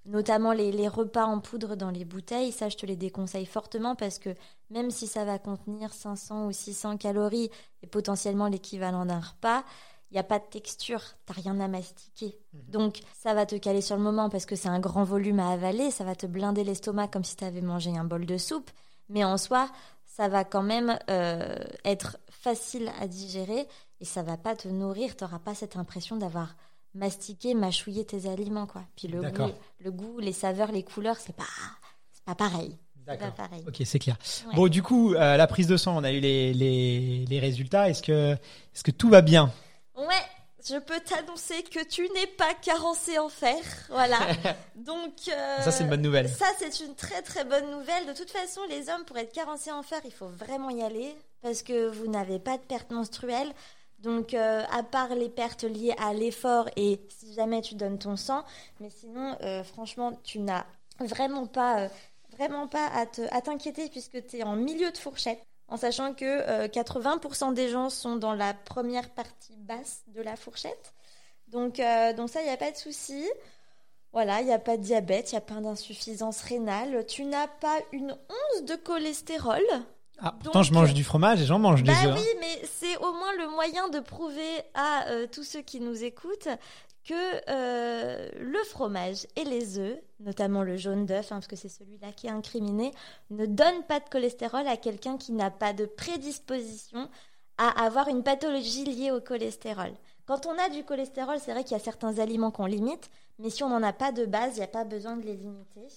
[0.05, 4.19] notamment les, repas en poudre dans les bouteilles, ça je te les déconseille fortement parce
[4.19, 4.35] que
[4.71, 7.51] même si ça va contenir 500 ou 600 calories
[7.83, 9.65] et potentiellement l'équivalent d'un repas,
[10.13, 12.39] il n'y a pas de texture, t'as rien à mastiquer.
[12.53, 12.61] Mhm.
[12.69, 15.51] Donc ça va te caler sur le moment parce que c'est un grand volume à
[15.51, 18.71] avaler, ça va te blinder l'estomac comme si tu avais mangé un bol de soupe,
[19.09, 19.71] mais en soi,
[20.05, 23.67] ça va quand même euh, être facile à digérer
[24.01, 26.57] et ça va pas te nourrir, tu n'auras pas cette impression d'avoir
[26.95, 28.83] mastiquer, mâchouiller tes aliments, quoi.
[28.97, 31.45] Puis le goût, le goût, les saveurs, les couleurs, c'est pas,
[32.13, 32.77] c'est pas pareil.
[33.07, 33.33] D'accord.
[33.67, 34.17] Ok, c'est clair.
[34.55, 37.89] Bon, du coup, euh, la prise de sang, on a eu les, les, les résultats.
[37.89, 39.51] Est-ce que, est-ce que tout va bien?
[39.97, 40.25] Ouais,
[40.69, 43.59] je peux t'annoncer que tu n'es pas carencé en fer.
[43.89, 44.19] Voilà.
[44.77, 45.13] Donc.
[45.29, 46.29] Euh, ça, c'est une bonne nouvelle.
[46.29, 48.07] Ça, c'est une très très bonne nouvelle.
[48.07, 51.15] De toute façon, les hommes, pour être carencés en fer, il faut vraiment y aller
[51.43, 53.53] parce que vous n'avez pas de perte menstruelle.
[53.99, 58.17] Donc, euh, à part les pertes liées à l'effort et si jamais tu donnes ton
[58.17, 58.45] sang,
[58.81, 60.67] mais sinon, euh, franchement, tu n'as
[60.99, 61.89] vraiment pas,
[62.33, 62.91] vraiment pas
[63.31, 65.41] à t'inquiéter puisque tu es en milieu de fourchette,
[65.73, 70.95] en sachant que 80% des gens sont dans la première partie basse de la fourchette.
[71.49, 71.81] Donc,
[72.17, 73.27] donc ça, il n'y a pas de souci.
[74.13, 77.07] Voilà, il n'y a pas de diabète, il n'y a pas d'insuffisance rénale.
[77.07, 79.63] Tu n'as pas une once de cholestérol.
[80.19, 82.19] Ah, pourtant, je mange du fromage et j'en mange des bah œufs.
[82.19, 86.05] Oui, mais c'est au moins le moyen de prouver à euh, tous ceux qui nous
[86.05, 86.49] écoutent
[87.05, 87.15] que
[87.51, 92.13] euh, le fromage et les œufs, notamment le jaune d'œuf, hein, parce que c'est celui-là
[92.13, 92.93] qui est incriminé,
[93.31, 97.09] ne donnent pas de cholestérol à quelqu'un qui n'a pas de prédisposition
[97.59, 99.93] à avoir une pathologie liée au cholestérol.
[100.27, 103.51] Quand on a du cholestérol, c'est vrai qu'il y a certains aliments qu'on limite, mais
[103.51, 105.89] si on n'en a pas de base, il n'y a pas besoin de les limiter.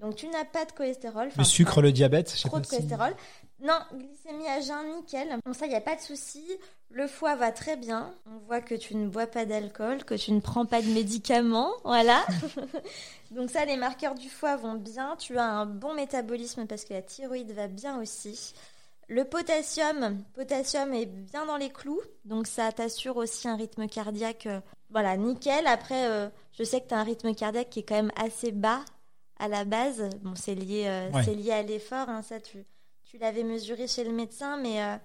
[0.00, 1.30] Donc tu n'as pas de cholestérol.
[1.36, 3.14] Le sucre, le diabète, je sais trop de cholestérol.
[3.60, 5.38] Non, glycémie à jeun, nickel.
[5.44, 6.44] Bon, ça, il n'y a pas de souci.
[6.90, 8.14] Le foie va très bien.
[8.26, 11.70] On voit que tu ne bois pas d'alcool, que tu ne prends pas de médicaments.
[11.82, 12.26] Voilà.
[13.30, 15.16] Donc ça, les marqueurs du foie vont bien.
[15.16, 18.52] Tu as un bon métabolisme parce que la thyroïde va bien aussi.
[19.08, 24.46] Le potassium, potassium est bien dans les clous, donc ça t'assure aussi un rythme cardiaque,
[24.46, 25.68] euh, voilà, nickel.
[25.68, 26.28] Après, euh,
[26.58, 28.80] je sais que tu as un rythme cardiaque qui est quand même assez bas
[29.38, 30.08] à la base.
[30.22, 32.64] Bon, c'est lié, euh, c'est lié à l'effort, hein, ça tu,
[33.04, 34.96] tu l'avais mesuré chez le médecin, mais euh,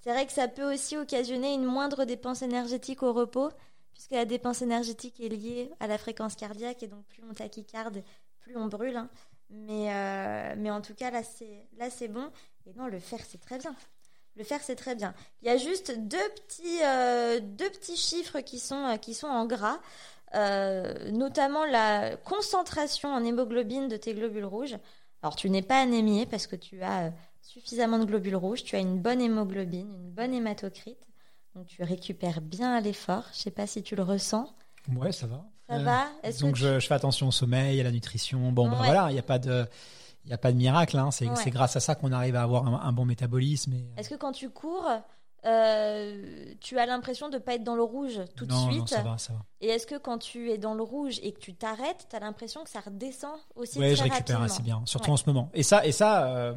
[0.00, 3.50] c'est vrai que ça peut aussi occasionner une moindre dépense énergétique au repos,
[3.94, 8.02] puisque la dépense énergétique est liée à la fréquence cardiaque, et donc plus on tachycarde,
[8.40, 8.96] plus on brûle.
[8.96, 9.08] Hein.
[9.50, 12.30] Mais, euh, mais en tout cas, là c'est, là, c'est bon.
[12.66, 13.74] Et non, le fer, c'est très bien.
[14.36, 15.12] Le fer, c'est très bien.
[15.42, 16.78] Il y a juste deux petits,
[17.42, 19.80] deux petits chiffres qui sont, qui sont en gras.
[20.34, 24.76] Euh, notamment la concentration en hémoglobine de tes globules rouges.
[25.22, 27.10] Alors tu n'es pas anémié parce que tu as euh,
[27.42, 31.04] suffisamment de globules rouges, tu as une bonne hémoglobine, une bonne hématocrite,
[31.56, 33.24] donc tu récupères bien à l'effort.
[33.32, 34.48] Je sais pas si tu le ressens.
[34.94, 35.44] Ouais, ça va.
[35.68, 36.06] Ça va.
[36.40, 38.52] donc je, fais attention au sommeil, à la nutrition.
[38.52, 39.66] Bon, ben voilà, il n'y a pas de
[40.24, 41.10] il n'y a pas de miracle, hein.
[41.10, 43.72] c'est grâce à ça qu'on arrive à avoir un, bon métabolisme.
[43.96, 44.86] Est-ce que quand tu cours,
[45.46, 48.80] euh, tu as l'impression de ne pas être dans le rouge tout de suite.
[48.80, 49.40] Non, ça va, ça va.
[49.60, 52.20] Et est-ce que quand tu es dans le rouge et que tu t'arrêtes, tu as
[52.20, 55.50] l'impression que ça redescend aussi Oui, je récupère assez bien, surtout en ce moment.
[55.54, 56.54] Et ça, et ça euh,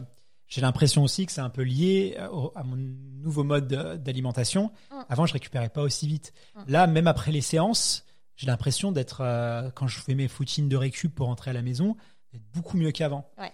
[0.48, 3.67] j'ai l'impression aussi que c'est un peu lié à mon nouveau mode
[4.04, 4.72] d'alimentation.
[4.91, 4.96] Mm.
[5.10, 6.34] Avant, je récupérais pas aussi vite.
[6.56, 6.62] Mm.
[6.67, 10.76] Là, même après les séances, j'ai l'impression d'être, euh, quand je fais mes footings de
[10.76, 11.96] récup pour rentrer à la maison,
[12.32, 13.30] d'être beaucoup mieux qu'avant.
[13.38, 13.52] Ouais.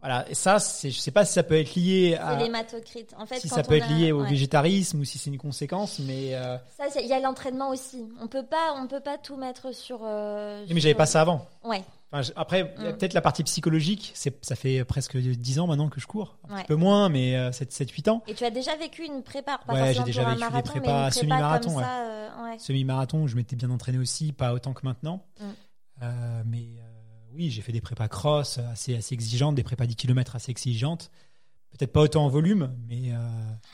[0.00, 2.36] Voilà, et ça, c'est, je sais pas si ça peut être lié à.
[2.36, 3.14] l'hématocrite.
[3.18, 6.34] En fait, si ça peut être lié au végétarisme ou si c'est une conséquence, mais.
[6.34, 6.56] Euh...
[6.76, 8.08] Ça, il y a l'entraînement aussi.
[8.20, 10.00] On peut pas, on peut pas tout mettre sur.
[10.02, 11.46] Euh, mais j'avais pas ça avant.
[11.64, 11.82] Ouais.
[12.12, 12.96] Enfin, après, mm.
[12.96, 14.12] peut-être la partie psychologique.
[14.14, 16.38] C'est, ça fait presque 10 ans maintenant que je cours.
[16.48, 18.22] Un peu moins, mais 7-8 euh, ans.
[18.26, 21.10] Et tu as déjà vécu une prépa pas Ouais, j'ai déjà vécu marathon, des prépas
[21.10, 21.76] semi-marathon.
[21.76, 21.84] Ouais.
[21.84, 22.28] Euh.
[22.58, 25.24] Semi-marathon, je m'étais bien entraîné aussi, pas autant que maintenant.
[25.38, 25.44] Mm.
[26.02, 26.66] Euh, mais
[27.34, 31.10] oui, j'ai fait des prépas cross assez, assez exigeantes, des prépas 10 km assez exigeantes.
[31.70, 33.12] Peut-être pas autant en volume, mais.
[33.12, 33.16] Euh,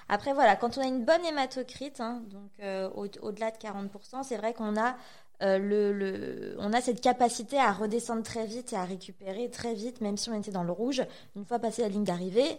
[0.08, 4.36] Après, voilà, quand on a une bonne hématocrite, hein, donc euh, au-delà de 40%, c'est
[4.36, 4.96] vrai qu'on a,
[5.42, 10.02] euh, le, on a cette capacité à redescendre très vite et à récupérer très vite,
[10.02, 11.02] même si on était dans le rouge.
[11.36, 12.58] Une fois passé la ligne d'arrivée,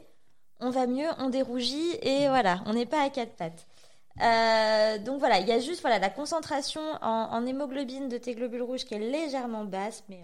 [0.60, 3.68] on va mieux, on dérougit et voilà, on n'est pas à quatre pattes.
[5.06, 8.64] donc voilà, il y a juste voilà, la concentration en, en, hémoglobine de tes globules
[8.64, 10.24] rouges qui est légèrement basse, mais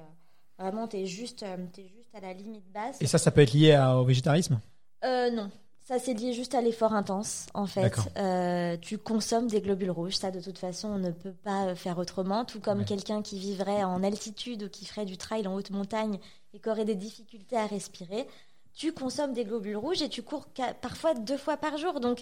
[0.63, 2.97] Vraiment, tu es juste, euh, es juste à la limite basse.
[3.01, 4.59] Et ça, ça peut être lié au végétarisme?
[5.03, 5.51] Euh, Non.
[5.85, 7.93] Ça, c'est lié juste à l'effort intense, en fait.
[8.15, 10.15] Euh, tu consommes des globules rouges.
[10.15, 12.45] Ça, de toute façon, on ne peut pas faire autrement.
[12.45, 12.85] Tout comme Ouais.
[12.85, 16.19] quelqu'un qui vivrait en altitude ou qui ferait du trail en haute montagne
[16.53, 18.25] et qui aurait des difficultés à respirer.
[18.73, 20.45] Tu consommes des globules rouges et tu cours
[20.81, 21.99] parfois deux fois par jour.
[21.99, 22.21] Donc,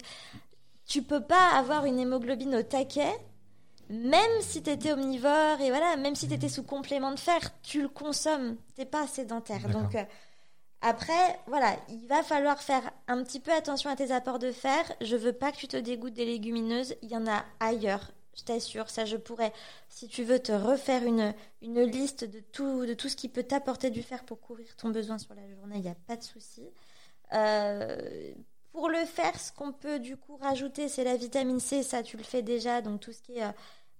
[0.87, 3.13] tu peux pas avoir une hémoglobine au taquet,
[3.91, 7.39] même si tu étais omnivore et voilà, même si tu étais sous complément de fer,
[7.61, 8.55] tu le consommes.
[8.75, 9.67] T'es pas sédentaire.
[9.69, 10.03] Donc, euh,
[10.79, 14.91] après, voilà, il va falloir faire un petit peu attention à tes apports de fer.
[15.01, 16.95] Je veux pas que tu te dégoûtes des légumineuses.
[17.01, 18.89] Il y en a ailleurs, je t'assure.
[18.89, 19.51] Ça, je pourrais,
[19.89, 23.43] si tu veux, te refaire une, une liste de tout, de tout ce qui peut
[23.43, 25.75] t'apporter du fer pour couvrir ton besoin sur la journée.
[25.75, 26.63] Il n'y a pas de souci.
[27.33, 28.31] Euh,
[28.71, 31.83] pour le fer, ce qu'on peut du coup rajouter, c'est la vitamine C.
[31.83, 32.81] Ça, tu le fais déjà.
[32.81, 33.51] Donc, tout ce qui est euh,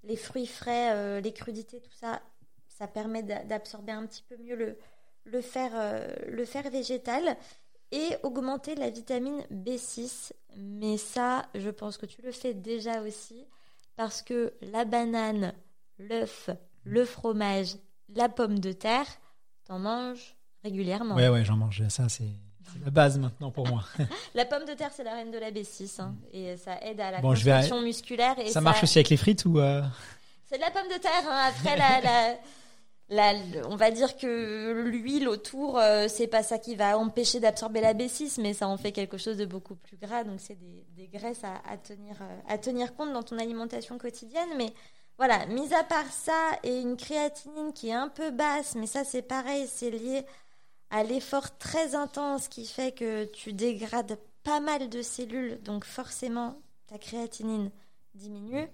[0.04, 2.22] les fruits frais, euh, les crudités, tout ça,
[2.68, 4.78] ça permet d'a- d'absorber un petit peu mieux le,
[5.26, 7.38] le fer, euh, le fer végétal
[7.92, 10.32] et augmenter la vitamine B6.
[10.58, 13.46] Mais ça, je pense que tu le fais déjà aussi
[13.96, 15.54] parce que la banane,
[16.00, 16.50] l'œuf,
[16.84, 17.76] le fromage,
[18.10, 19.06] la pomme de terre,
[19.66, 21.16] t'en manges régulièrement.
[21.16, 21.88] Ouais, ouais, j'en mange.
[21.90, 22.30] Ça, c'est
[22.74, 23.84] c'est la base maintenant pour moi.
[24.36, 27.12] La pomme de terre, c'est la reine de la B6 hein, et ça aide à
[27.12, 27.32] la Bon,
[27.82, 28.38] musculaire.
[28.40, 29.82] Et ça marche aussi avec les frites ou euh,
[30.50, 31.24] C'est de la pomme de terre.
[31.28, 31.50] hein.
[31.50, 33.36] Après, la,
[33.70, 37.94] on va dire que l'huile autour, euh, c'est pas ça qui va empêcher d'absorber la
[37.94, 40.24] B6, mais ça en fait quelque chose de beaucoup plus gras.
[40.24, 43.98] Donc, c'est des, des graisses à, à tenir, euh, à tenir compte dans ton alimentation
[43.98, 44.50] quotidienne.
[44.58, 44.72] Mais
[45.18, 49.04] voilà, mis à part ça et une créatinine qui est un peu basse, mais ça,
[49.04, 50.26] c'est pareil, c'est lié
[50.92, 55.60] à l'effort très intense qui fait que tu dégrades pas mal de cellules.
[55.64, 57.72] Donc, forcément, ta créatinine
[58.14, 58.68] diminue.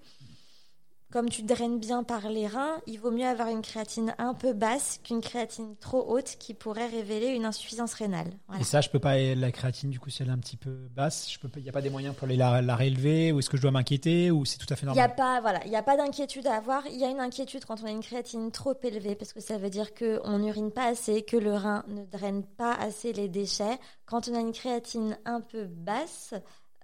[1.10, 4.52] Comme tu draines bien par les reins, il vaut mieux avoir une créatine un peu
[4.52, 8.30] basse qu'une créatine trop haute qui pourrait révéler une insuffisance rénale.
[8.46, 8.60] Voilà.
[8.60, 9.16] Et ça, je peux pas.
[9.16, 11.48] La créatine, du coup, si elle est un petit peu basse, je peux.
[11.56, 13.62] Il n'y a pas des moyens pour les la, la réélever ou est-ce que je
[13.62, 15.16] dois m'inquiéter ou c'est tout à fait Il n'y a normal?
[15.16, 16.86] pas, voilà, il y a pas d'inquiétude à avoir.
[16.88, 19.56] Il y a une inquiétude quand on a une créatine trop élevée parce que ça
[19.56, 23.28] veut dire que on n'urine pas assez, que le rein ne draine pas assez les
[23.30, 23.78] déchets.
[24.04, 26.34] Quand on a une créatine un peu basse,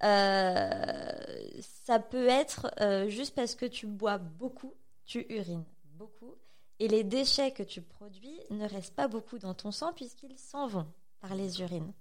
[0.00, 6.34] ça peut être euh, juste parce que tu bois beaucoup, tu urines beaucoup,
[6.78, 10.66] et les déchets que tu produis ne restent pas beaucoup dans ton sang puisqu'ils s'en
[10.66, 10.86] vont
[11.20, 11.92] par les urines.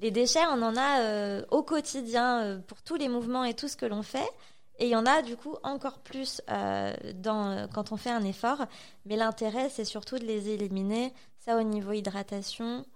[0.00, 3.68] Les déchets, on en a euh, au quotidien euh, pour tous les mouvements et tout
[3.68, 4.28] ce que l'on fait.
[4.78, 8.24] Et il y en a du coup encore plus euh, euh, quand on fait un
[8.24, 8.66] effort.
[9.06, 11.12] Mais l'intérêt, c'est surtout de les éliminer.
[11.38, 12.86] Ça, au niveau hydratation,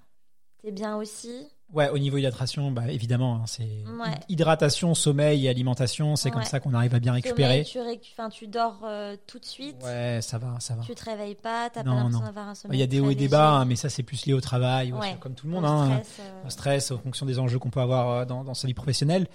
[0.63, 1.49] c'est bien aussi.
[1.73, 4.19] Ouais, au niveau hydratation, bah, évidemment, hein, c'est Ouais.
[4.29, 7.65] hydratation, sommeil et alimentation, c'est comme ça qu'on arrive à bien récupérer.
[7.65, 9.77] Sommeil, tu, récu- enfin, tu dors euh, tout de suite.
[9.83, 10.83] Ouais, ça va, ça va.
[10.83, 12.77] Tu te réveilles pas, t'as pas l'impression d'avoir un sommeil.
[12.77, 14.41] Il y a des hauts et des bas, hein, mais ça c'est plus lié au
[14.43, 15.17] travail, ou Ouais.
[15.19, 18.11] comme tout le monde, hein, stress, euh, stress, en fonction des enjeux qu'on peut avoir
[18.11, 19.27] euh, dans, dans sa vie professionnelle.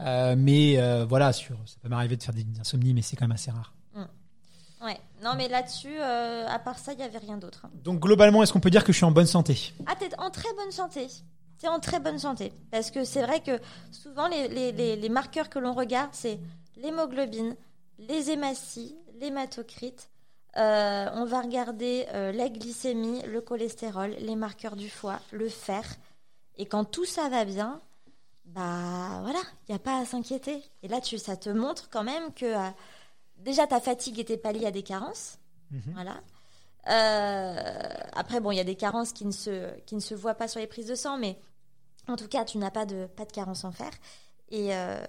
[0.00, 3.32] Euh, mais voilà, sur, ça peut m'arriver de faire des insomnies, mais c'est quand même
[3.34, 3.74] assez rare.
[4.82, 4.98] Ouais.
[5.22, 7.62] Non, mais là-dessus, à part ça, il y avait rien d'autre.
[7.64, 7.70] hein.
[7.84, 9.72] Donc globalement, est-ce qu'on peut dire que je suis en bonne santé?
[9.86, 11.06] Ah, t'es en très bonne santé.
[11.58, 12.52] T'es en très bonne santé.
[12.70, 13.58] Parce que c'est vrai que
[13.92, 16.38] souvent, les, les- les- les marqueurs que l'on regarde, c'est
[16.76, 17.56] l'hémoglobine,
[17.98, 20.10] les hématies, l'hématocrite.
[20.56, 25.84] Euh, on va regarder euh, la glycémie, le cholestérol, les marqueurs du foie, le fer.
[26.56, 27.80] Et quand tout ça va bien,
[28.44, 30.62] bah voilà, il n'y a pas à s'inquiéter.
[30.82, 32.70] Et là, tu, ça te montre quand même que euh,
[33.38, 35.38] déjà ta fatigue était pas liée à des carences.
[35.94, 36.20] Voilà.
[36.88, 40.34] Euh, après, bon, il y a des carences qui ne, se, qui ne se voient
[40.34, 41.38] pas sur les prises de sang, mais
[42.08, 43.90] en tout cas, tu n'as pas de, pas de carence en fer.
[44.50, 45.02] Et, euh,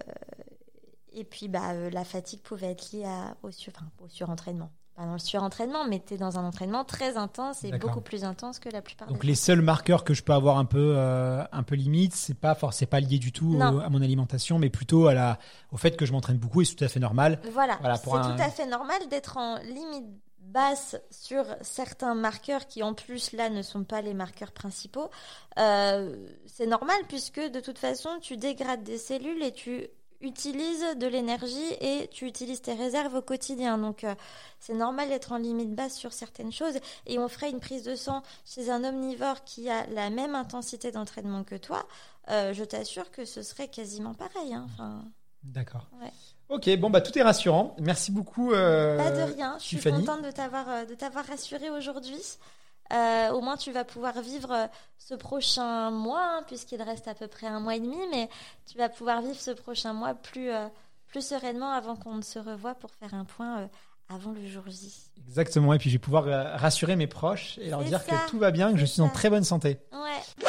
[1.13, 4.71] et puis, bah, euh, la fatigue pouvait être liée à, au, sur, enfin, au surentraînement.
[4.95, 8.23] Pas dans le surentraînement, mais tu es dans un entraînement très intense et beaucoup plus
[8.23, 10.93] intense que la plupart Donc des les seuls marqueurs que je peux avoir un peu,
[10.95, 14.57] euh, un peu limite, c'est pas for- c'est pas lié du tout à mon alimentation,
[14.57, 15.37] mais plutôt à la,
[15.73, 17.41] au fait que je m'entraîne beaucoup et c'est tout à fait normal.
[17.51, 20.05] Voilà, Voilà, c'est un- tout à fait normal d'être en limite
[20.45, 25.09] basse sur certains marqueurs qui en plus là ne sont pas les marqueurs principaux.
[25.57, 29.87] Euh, c'est normal puisque de toute façon tu dégrades des cellules et tu
[30.21, 33.77] utilises de l'énergie et tu utilises tes réserves au quotidien.
[33.77, 34.15] Donc euh,
[34.59, 37.95] c'est normal d'être en limite basse sur certaines choses et on ferait une prise de
[37.95, 41.85] sang chez un omnivore qui a la même intensité d'entraînement que toi.
[42.29, 44.53] Euh, je t'assure que ce serait quasiment pareil.
[44.53, 44.67] hein.
[44.73, 45.05] Enfin,
[45.43, 45.87] D'accord.
[46.01, 46.11] Ouais.
[46.49, 47.75] Ok, bon bah tout est rassurant.
[47.79, 48.53] Merci beaucoup.
[48.53, 49.55] euh, Pas de rien.
[49.59, 50.05] Je suis Tiffany.
[50.05, 52.21] contente de t'avoir euh, de t'avoir rassuré aujourd'hui.
[52.93, 57.27] Euh, au moins, tu vas pouvoir vivre ce prochain mois, hein, puisqu'il reste à peu
[57.27, 58.29] près un mois et demi, mais
[58.71, 60.67] tu vas pouvoir vivre ce prochain mois plus, euh,
[61.07, 63.67] plus sereinement avant qu'on ne se revoie pour faire un point
[64.07, 64.93] avant le jour J.
[65.27, 65.73] Exactement.
[65.73, 66.25] Et puis je vais pouvoir
[66.59, 69.09] rassurer mes proches et leur dire ça, que tout va bien, que je suis en
[69.09, 69.79] très bonne santé.
[69.91, 70.45] Ouais.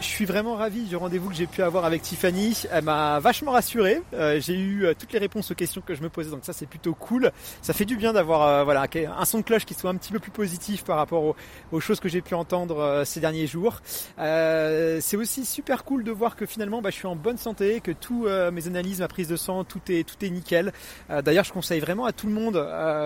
[0.00, 2.62] Je suis vraiment ravi du rendez-vous que j'ai pu avoir avec Tiffany.
[2.70, 4.00] Elle m'a vachement rassuré.
[4.14, 6.52] Euh, j'ai eu euh, toutes les réponses aux questions que je me posais, donc ça
[6.52, 7.32] c'est plutôt cool.
[7.62, 10.12] Ça fait du bien d'avoir euh, voilà un son de cloche qui soit un petit
[10.12, 11.34] peu plus positif par rapport
[11.72, 13.80] aux, choses que j'ai pu entendre ces derniers jours.
[14.16, 17.90] c'est aussi super cool de voir que finalement bah, je suis en bonne santé, que
[17.90, 20.72] tous mes analyses, ma prise de sang, tout est tout est nickel.
[21.08, 22.54] D'ailleurs, je conseille vraiment à tout le monde,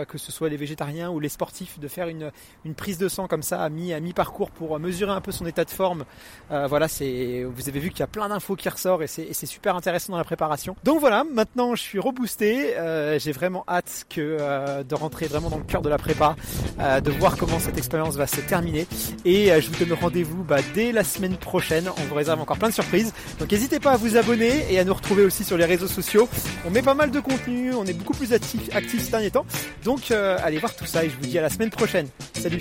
[0.09, 2.33] que ce soit les végétariens ou les sportifs, de faire une,
[2.64, 5.33] une prise de sang comme ça à mi à mi parcours pour mesurer un peu
[5.33, 6.05] son état de forme.
[6.50, 10.12] voilà vous avez vu qu'il y a plein d'infos qui ressortent et c'est, super intéressant
[10.12, 10.77] dans la préparation.
[10.85, 12.77] Donc voilà, maintenant je suis reboosté.
[12.77, 16.37] Euh, j'ai vraiment hâte euh, de rentrer vraiment dans le cœur de la prépa,
[16.81, 18.87] euh, de voir comment cette expérience va se terminer.
[19.25, 21.88] Et je vous donne rendez-vous bah, dès la semaine prochaine.
[21.88, 23.12] On vous réserve encore plein de surprises.
[23.38, 26.29] Donc n'hésitez pas à vous abonner et à nous retrouver aussi sur les réseaux sociaux.
[26.64, 29.47] On met pas mal de contenu, on est beaucoup plus actifs actif ces derniers temps.
[29.85, 32.09] Donc allez voir tout ça et je vous dis à la semaine prochaine.
[32.35, 32.61] Salut